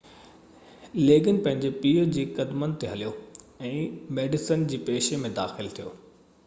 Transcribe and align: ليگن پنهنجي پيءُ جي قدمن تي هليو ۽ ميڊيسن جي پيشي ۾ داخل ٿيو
ليگن 1.07 1.41
پنهنجي 1.47 1.69
پيءُ 1.83 2.05
جي 2.15 2.23
قدمن 2.39 2.73
تي 2.85 2.91
هليو 2.93 3.13
۽ 3.75 3.85
ميڊيسن 4.21 4.69
جي 4.75 4.83
پيشي 4.91 5.23
۾ 5.29 5.35
داخل 5.45 5.73
ٿيو 5.81 5.97